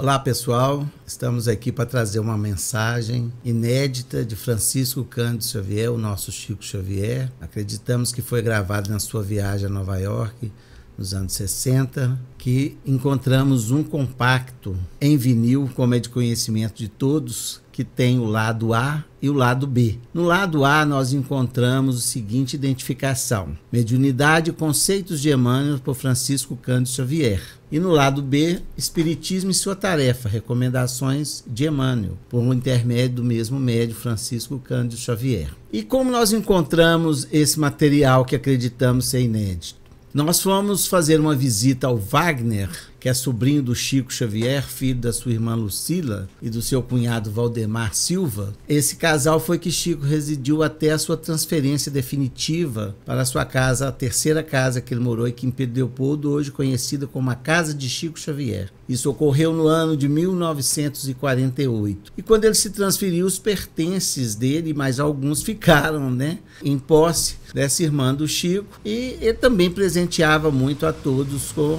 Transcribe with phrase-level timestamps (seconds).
[0.00, 6.30] Olá pessoal, estamos aqui para trazer uma mensagem inédita de Francisco Cândido Xavier, o nosso
[6.30, 7.32] Chico Xavier.
[7.40, 10.52] Acreditamos que foi gravado na sua viagem a Nova York
[10.96, 17.60] nos anos 60, que encontramos um compacto em vinil, como é de conhecimento de todos,
[17.78, 19.98] que tem o lado A e o lado B.
[20.12, 26.56] No lado A, nós encontramos o seguinte identificação: Mediunidade e conceitos de Emmanuel por Francisco
[26.56, 27.40] Cândido Xavier.
[27.70, 33.24] E no lado B, Espiritismo e sua tarefa, recomendações de Emmanuel, por um intermédio do
[33.24, 35.50] mesmo médio Francisco Cândido Xavier.
[35.72, 39.78] E como nós encontramos esse material que acreditamos ser inédito?
[40.12, 42.70] Nós fomos fazer uma visita ao Wagner,
[43.00, 47.30] que é sobrinho do Chico Xavier, filho da sua irmã Lucila e do seu cunhado
[47.30, 48.52] Valdemar Silva.
[48.68, 53.88] Esse casal foi que Chico residiu até a sua transferência definitiva para a sua casa,
[53.88, 57.72] a terceira casa que ele morou aqui em Pedro Leopoldo, hoje conhecida como a Casa
[57.72, 58.70] de Chico Xavier.
[58.88, 62.12] Isso ocorreu no ano de 1948.
[62.16, 67.82] E quando ele se transferiu, os pertences dele, mais alguns ficaram, né, em posse dessa
[67.82, 71.78] irmã do Chico, e ele também presenteava muito a todos com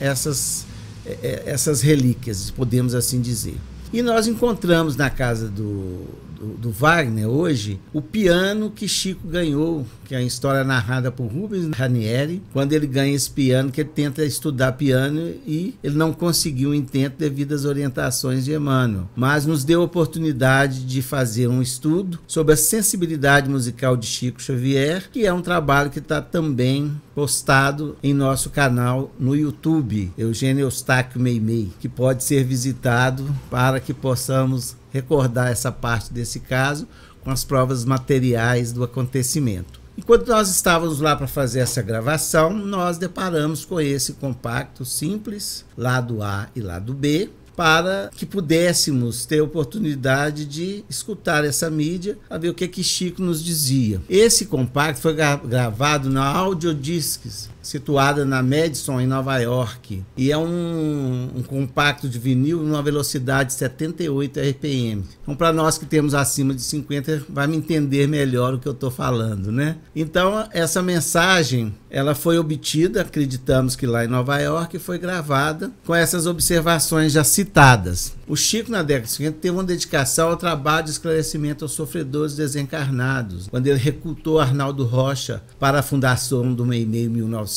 [0.00, 0.64] essas,
[1.06, 3.56] é, é, essas relíquias, podemos assim dizer.
[3.92, 6.06] E nós encontramos na casa do,
[6.40, 11.68] do, Wagner hoje o piano que Chico ganhou, que é a história narrada por Rubens
[11.76, 16.70] Ranieri, quando ele ganha esse piano, que ele tenta estudar piano e ele não conseguiu
[16.70, 21.60] o intento devido às orientações de Emmanuel, mas nos deu a oportunidade de fazer um
[21.60, 26.90] estudo sobre a sensibilidade musical de Chico Xavier, que é um trabalho que está também
[27.14, 33.92] postado em nosso canal no YouTube, Eugênio Eustáquio Meimei, que pode ser visitado para que
[33.92, 36.86] possamos recordar essa parte desse caso
[37.22, 39.80] com as provas materiais do acontecimento.
[39.96, 46.22] Enquanto nós estávamos lá para fazer essa gravação, nós deparamos com esse compacto simples, lado
[46.22, 52.48] A e lado B, para que pudéssemos ter oportunidade de escutar essa mídia, a ver
[52.48, 54.00] o que que Chico nos dizia.
[54.08, 60.02] Esse compacto foi gravado na Audiodiscs, situada na Madison, em Nova York.
[60.16, 65.04] E é um, um compacto de vinil numa velocidade de 78 RPM.
[65.22, 68.72] Então, para nós que temos acima de 50, vai me entender melhor o que eu
[68.72, 69.76] estou falando, né?
[69.94, 75.94] Então, essa mensagem, ela foi obtida, acreditamos que lá em Nova York, foi gravada com
[75.94, 78.14] essas observações já citadas.
[78.26, 82.36] O Chico, na década de 50, teve uma dedicação ao trabalho de esclarecimento aos sofredores
[82.36, 87.08] desencarnados, quando ele recrutou Arnaldo Rocha para a fundação do Meimei em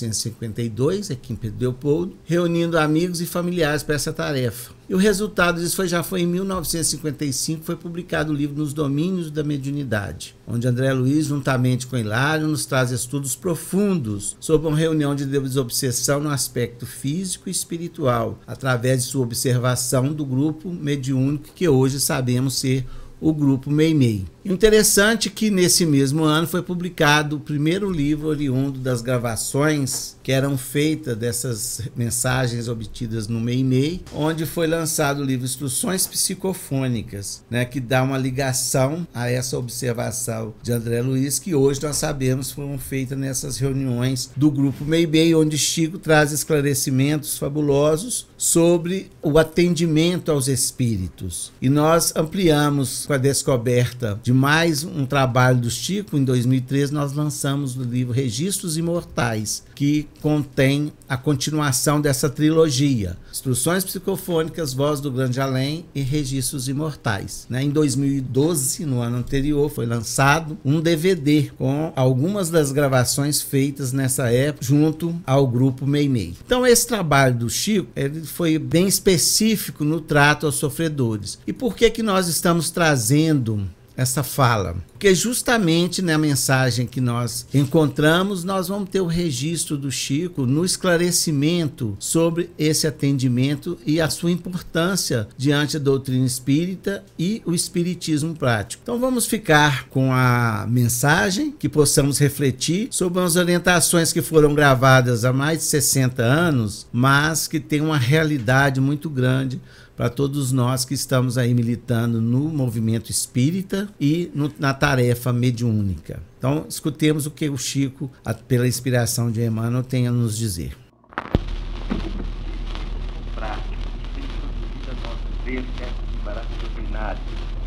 [0.01, 4.71] 1952, aqui em Pedro Leopoldo, reunindo amigos e familiares para essa tarefa.
[4.89, 9.31] E o resultado disso foi, já foi em 1955, foi publicado o livro Nos Domínios
[9.31, 15.15] da Mediunidade, onde André Luiz, juntamente com Hilário, nos traz estudos profundos sobre uma reunião
[15.15, 21.67] de desobsessão no aspecto físico e espiritual, através de sua observação do grupo mediúnico que
[21.67, 22.85] hoje sabemos ser
[23.21, 24.25] o grupo Meimei.
[24.45, 30.57] Interessante que nesse mesmo ano foi publicado o primeiro livro oriundo das gravações que eram
[30.57, 37.79] feitas dessas mensagens obtidas no Meimei, onde foi lançado o livro Instruções Psicofônicas, né, que
[37.79, 43.17] dá uma ligação a essa observação de André Luiz, que hoje nós sabemos foram feitas
[43.17, 51.51] nessas reuniões do grupo Meimei, onde Chico traz esclarecimentos fabulosos sobre o atendimento aos espíritos.
[51.61, 57.13] E nós ampliamos com a descoberta de mais um trabalho do Chico, em 2013 nós
[57.13, 65.11] lançamos o livro Registros Imortais, que contém a continuação dessa trilogia: Instruções Psicofônicas, Voz do
[65.11, 67.45] Grande Além e Registros Imortais.
[67.49, 67.63] Né?
[67.63, 74.29] Em 2012, no ano anterior, foi lançado um DVD com algumas das gravações feitas nessa
[74.31, 76.33] época junto ao grupo Meimei.
[76.45, 81.37] Então esse trabalho do Chico ele foi bem específico no trato aos sofredores.
[81.45, 84.75] E por que que nós estamos trazendo essa fala.
[84.91, 90.63] Porque justamente na mensagem que nós encontramos, nós vamos ter o registro do Chico no
[90.63, 98.33] esclarecimento sobre esse atendimento e a sua importância diante da doutrina espírita e o espiritismo
[98.33, 98.81] prático.
[98.81, 105.25] Então vamos ficar com a mensagem, que possamos refletir sobre as orientações que foram gravadas
[105.25, 109.59] há mais de 60 anos, mas que tem uma realidade muito grande
[110.03, 116.21] para todos nós que estamos aí militando no movimento espírita e no, na tarefa mediúnica.
[116.37, 120.75] Então, escutemos o que o Chico, a, pela inspiração de Emmanuel, tem a nos dizer.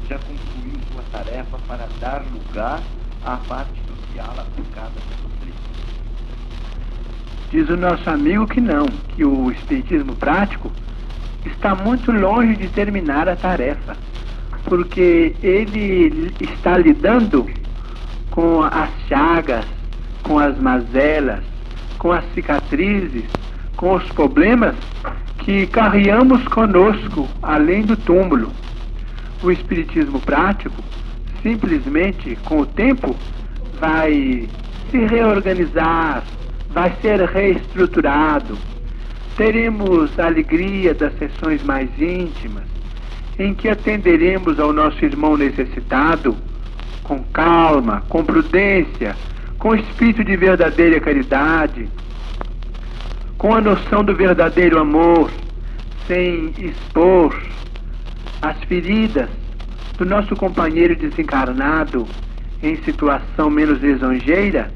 [0.07, 2.83] já concluiu sua tarefa para dar lugar
[3.25, 5.57] à parte social aplicada na doutrina.
[7.51, 8.85] Diz o nosso amigo que não,
[9.15, 10.71] que o espiritismo prático
[11.49, 13.97] está muito longe de terminar a tarefa,
[14.65, 17.47] porque ele está lidando
[18.31, 19.65] com as chagas,
[20.23, 21.43] com as mazelas,
[21.99, 23.25] com as cicatrizes,
[23.77, 24.75] com os problemas
[25.39, 28.51] que carregamos conosco além do túmulo.
[29.43, 30.83] O Espiritismo prático,
[31.43, 33.15] simplesmente, com o tempo,
[33.79, 34.49] vai
[34.91, 36.25] se reorganizar,
[36.71, 38.59] vai ser reestruturado.
[39.37, 42.65] Teremos a alegria das sessões mais íntimas,
[43.39, 46.35] em que atenderemos ao nosso irmão necessitado
[47.03, 49.15] com calma, com prudência,
[49.59, 51.87] com espírito de verdadeira caridade,
[53.37, 55.31] com a noção do verdadeiro amor,
[56.07, 57.39] sem expor
[58.41, 59.29] as feridas
[59.99, 62.07] do nosso companheiro desencarnado
[62.63, 64.71] em situação menos lisonjeira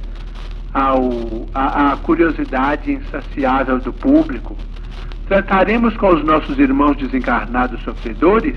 [0.72, 1.10] ao,
[1.54, 4.56] a, curiosidade insaciável do público.
[5.26, 8.56] Trataremos com os nossos irmãos desencarnados sofredores,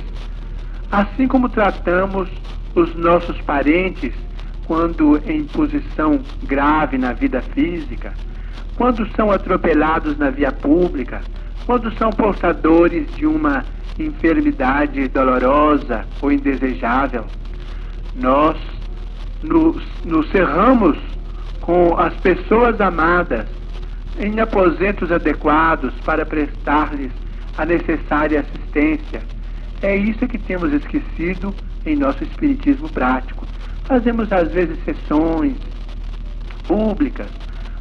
[0.92, 2.30] assim como tratamos
[2.75, 4.13] os nossos parentes
[4.65, 8.13] quando em posição grave na vida física,
[8.75, 11.21] quando são atropelados na via pública,
[11.66, 13.63] quando são portadores de uma
[14.00, 17.25] enfermidade dolorosa ou indesejável.
[18.16, 18.57] Nós
[19.44, 20.98] nos, nos cerramos
[21.63, 23.45] com as pessoas amadas
[24.19, 27.12] em aposentos adequados para prestar-lhes
[27.57, 29.21] a necessária assistência.
[29.81, 31.56] É isso que temos esquecido
[31.86, 33.48] em nosso espiritismo prático.
[33.86, 35.56] Fazemos às vezes sessões
[36.68, 37.27] públicas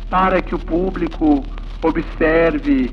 [0.09, 1.45] para que o público
[1.83, 2.89] observe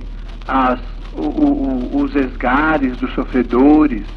[0.47, 0.79] as,
[1.13, 4.07] o, o, os esgares dos sofredores,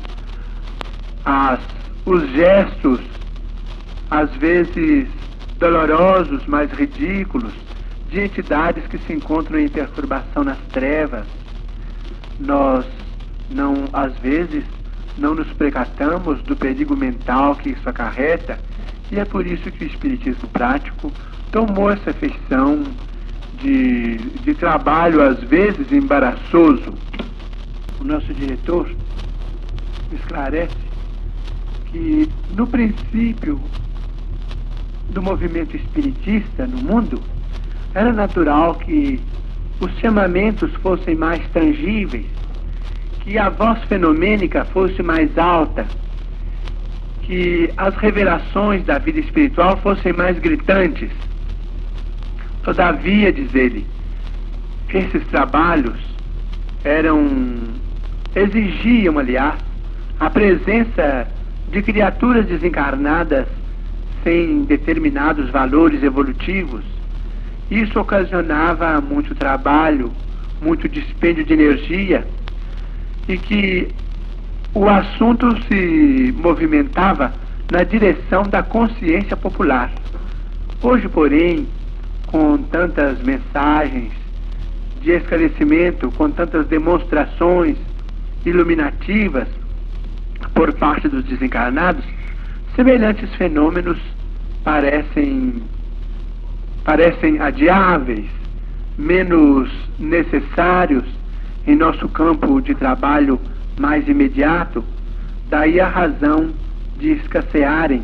[1.23, 1.61] as,
[2.07, 3.01] os gestos,
[4.11, 5.09] às vezes
[5.63, 7.53] dolorosos, mas ridículos,
[8.11, 11.25] de entidades que se encontram em perturbação nas trevas.
[12.41, 12.85] Nós
[13.49, 14.65] não, às vezes,
[15.17, 18.59] não nos precatamos do perigo mental que isso acarreta,
[19.13, 21.13] e é por isso que o Espiritismo prático
[21.53, 22.83] tomou essa feição
[23.61, 26.93] de, de trabalho, às vezes, embaraçoso.
[28.01, 28.91] O nosso diretor
[30.13, 30.75] esclarece
[31.87, 33.61] que, no princípio
[35.13, 37.23] do movimento espiritista no mundo,
[37.95, 39.21] era natural que
[39.81, 42.27] os chamamentos fossem mais tangíveis
[43.23, 45.87] que a voz fenomênica fosse mais alta,
[47.23, 51.11] que as revelações da vida espiritual fossem mais gritantes.
[52.65, 53.87] Todavia, diz ele,
[54.93, 55.99] esses trabalhos
[56.85, 57.29] eram
[58.35, 59.59] exigiam, aliás,
[60.19, 61.29] a presença
[61.71, 63.47] de criaturas desencarnadas
[64.23, 66.85] sem determinados valores evolutivos.
[67.71, 70.13] Isso ocasionava muito trabalho,
[70.61, 72.27] muito dispêndio de energia
[73.29, 73.89] e que
[74.75, 77.33] o assunto se movimentava
[77.71, 79.91] na direção da consciência popular.
[80.83, 81.67] Hoje, porém,
[82.27, 84.13] com tantas mensagens
[85.01, 87.77] de esclarecimento, com tantas demonstrações
[88.45, 89.49] iluminativas
[90.55, 92.05] por parte dos desencarnados,
[92.75, 93.99] semelhantes fenômenos
[94.65, 95.63] parecem
[96.85, 98.27] parecem adiáveis,
[98.99, 101.05] menos necessários
[101.67, 103.41] em nosso campo de trabalho
[103.79, 104.85] mais imediato,
[105.49, 106.51] daí a razão
[106.99, 108.03] de escassearem,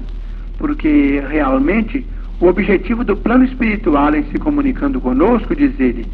[0.56, 2.06] porque realmente
[2.40, 6.06] o objetivo do plano espiritual em se comunicando conosco, diz ele,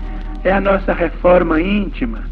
[0.42, 2.22] é a nossa reforma íntima,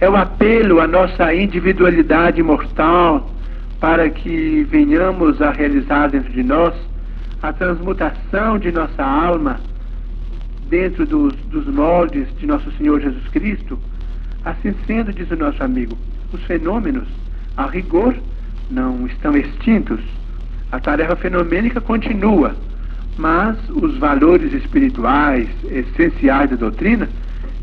[0.00, 3.30] é o apelo à nossa individualidade mortal
[3.80, 6.74] para que venhamos a realizar dentro de nós
[7.42, 9.58] a transmutação de nossa alma
[10.68, 13.78] dentro dos, dos moldes de nosso Senhor Jesus Cristo
[14.44, 15.96] Assim sendo, diz o nosso amigo,
[16.32, 17.06] os fenômenos,
[17.56, 18.16] a rigor,
[18.70, 20.00] não estão extintos.
[20.72, 22.54] A tarefa fenomênica continua,
[23.18, 27.08] mas os valores espirituais essenciais da doutrina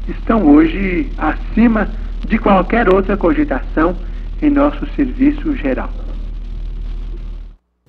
[0.07, 1.89] estão hoje acima
[2.27, 3.95] de qualquer outra cogitação
[4.41, 5.89] em nosso serviço geral.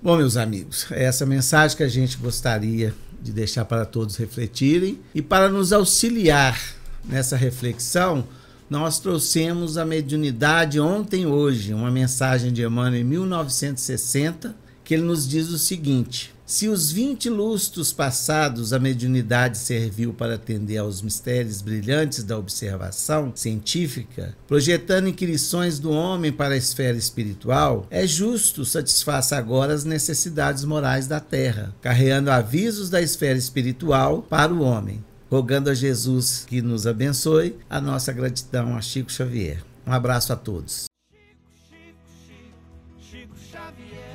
[0.00, 5.00] Bom, meus amigos, é essa mensagem que a gente gostaria de deixar para todos refletirem.
[5.12, 6.57] E para nos auxiliar
[7.05, 8.25] nessa reflexão
[8.71, 15.02] nós trouxemos a mediunidade ontem e hoje, uma mensagem de Emmanuel em 1960, que ele
[15.02, 21.02] nos diz o seguinte: se os 20 lustros passados a mediunidade serviu para atender aos
[21.02, 28.64] mistérios brilhantes da observação científica, projetando inquirições do homem para a esfera espiritual, é justo
[28.64, 35.05] satisfaça agora as necessidades morais da terra, carreando avisos da esfera espiritual para o homem
[35.31, 39.62] rogando a Jesus que nos abençoe, a nossa gratidão a Chico Xavier.
[39.87, 40.87] Um abraço a todos.
[41.12, 42.57] Chico, Chico,
[42.99, 44.09] Chico Xavier.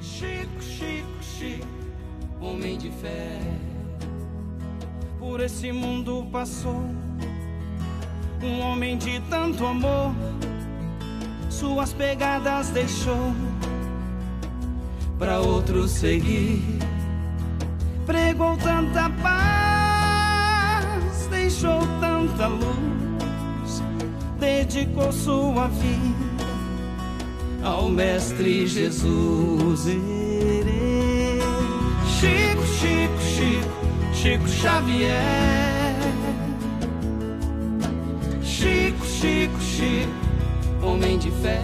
[0.00, 1.66] Chico, Chico, Chico,
[2.40, 3.40] homem de fé.
[5.18, 6.84] Por esse mundo passou
[8.42, 10.14] um homem de tanto amor,
[11.50, 13.34] suas pegadas deixou
[15.18, 16.62] para outros seguir.
[18.06, 20.86] Pregou tanta paz,
[21.28, 23.82] deixou tanta luz,
[24.38, 26.37] dedicou sua vida
[27.62, 29.84] ao Mestre Jesus.
[32.18, 35.12] Chico, Chico, Chico, Chico Xavier.
[38.42, 40.12] Chico, Chico, Chico,
[40.82, 41.62] homem de fé.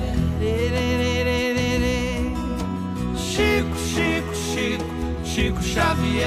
[3.16, 4.84] Chico, Chico, Chico,
[5.24, 6.24] Chico Xavier.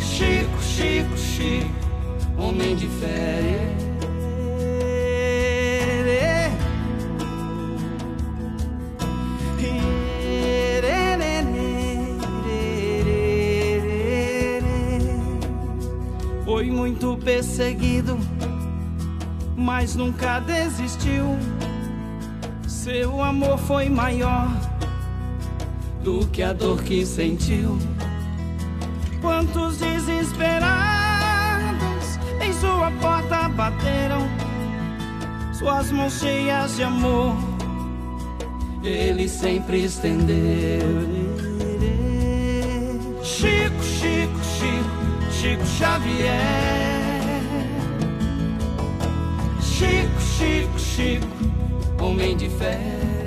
[0.00, 1.70] Chico, Chico, Chico,
[2.36, 3.87] homem de fé.
[17.18, 18.18] Perseguido,
[19.56, 21.36] mas nunca desistiu.
[22.66, 24.48] Seu amor foi maior
[26.02, 27.78] do que a dor que sentiu.
[29.20, 30.68] Quantos desesperados
[32.40, 34.26] em sua porta bateram,
[35.52, 37.36] suas mãos cheias de amor,
[38.82, 41.28] ele sempre estendeu.
[43.22, 45.08] Chico, Chico, Chico.
[45.78, 46.97] Xavier.
[49.78, 53.17] Chico, Chico, Chico, homem de fé.